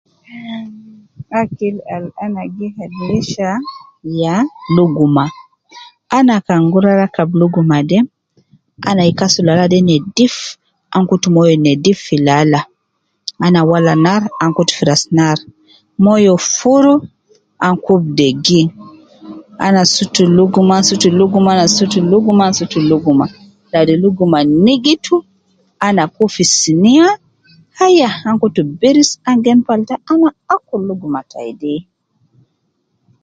Ahmm 0.35 0.65
akil 1.41 1.75
al 1.95 2.05
ana 2.23 2.43
gi 2.55 2.67
fadhilisha 2.75 3.49
ya 4.21 4.35
luguma, 4.75 5.25
ana 6.17 6.35
kan 6.47 6.61
guruwa 6.71 6.95
rakab 7.01 7.29
luguma 7.41 7.77
de 7.89 7.97
ana 8.89 9.01
gi 9.07 9.13
kasul 9.19 9.43
laala 9.47 9.65
de 9.73 9.79
nedif, 9.89 10.35
ana 10.93 11.07
kutu 11.09 11.27
moyo 11.35 11.53
nedif 11.65 11.97
fi 12.07 12.15
laala, 12.27 12.61
ana 13.45 13.59
wala 13.69 13.93
narr 14.05 14.23
ana 14.41 14.55
kutu 14.57 14.73
fi 14.77 14.83
ras 14.89 15.03
naar, 15.17 15.37
moyo 16.03 16.33
furu, 16.55 16.93
ana 17.65 17.77
kubu 17.83 18.09
degi, 18.19 18.61
ana 19.65 19.81
sutu 19.93 20.21
luguma, 20.37 20.73
ansutu 20.79 21.07
luguma 21.19 21.49
,ana 21.55 21.65
sutu 21.75 21.97
luguma 22.11 22.41
,ansutu 22.47 22.77
luguma 22.89 23.25
ladi 23.71 23.93
luguma 24.03 24.39
nigitu, 24.65 25.15
ana 25.85 26.03
kub 26.15 26.29
fi 26.35 26.43
siniya, 26.59 27.07
aya, 27.85 28.09
ana 28.25 28.39
kutu 28.41 28.61
birisi, 28.79 29.13
angen 29.29 29.59
falata, 29.65 29.95
ana 30.11 30.29
akulu 30.53 30.83
luguma 30.89 31.19
tai 31.31 31.51
de. 31.61 31.73